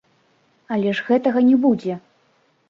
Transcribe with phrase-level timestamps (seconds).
[0.75, 1.99] Але ж гэтага не будзе.